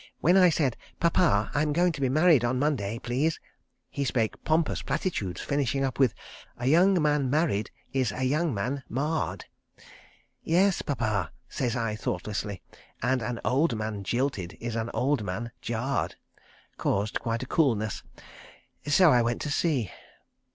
When 0.19 0.35
I 0.35 0.49
said, 0.49 0.77
'Pappa, 0.99 1.51
I'm 1.53 1.73
going 1.73 1.91
to 1.91 2.01
be 2.01 2.09
married 2.09 2.43
on 2.43 2.57
Monday, 2.57 2.97
please,' 2.97 3.39
he 3.87 4.03
spake 4.03 4.43
pompous 4.43 4.81
platitudes, 4.81 5.41
finishing 5.41 5.83
up 5.83 5.99
with: 5.99 6.15
'A 6.57 6.65
young 6.65 6.99
man 6.99 7.29
married 7.29 7.69
is 7.93 8.11
a 8.11 8.23
young 8.23 8.51
man 8.51 8.81
marred.'... 8.89 9.45
'Yes, 10.41 10.81
Pappa,' 10.81 11.31
says 11.47 11.75
I 11.75 11.95
thoughtlessly, 11.95 12.63
'and 13.03 13.21
an 13.21 13.39
old 13.45 13.77
man 13.77 14.03
jilted 14.03 14.57
is 14.59 14.75
an 14.75 14.89
old 14.91 15.23
man 15.23 15.51
jarred.'... 15.61 16.15
Caused 16.77 17.19
quite 17.19 17.43
a 17.43 17.45
coolness. 17.45 18.01
So 18.87 19.11
I 19.11 19.21
went 19.21 19.39
to 19.43 19.51
sea." 19.51 19.91